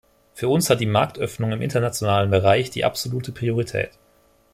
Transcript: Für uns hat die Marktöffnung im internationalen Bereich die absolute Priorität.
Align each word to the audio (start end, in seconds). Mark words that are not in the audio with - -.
Für 0.33 0.47
uns 0.47 0.71
hat 0.71 0.79
die 0.79 0.87
Marktöffnung 0.87 1.51
im 1.51 1.61
internationalen 1.61 2.31
Bereich 2.31 2.71
die 2.71 2.83
absolute 2.85 3.31
Priorität. 3.31 3.91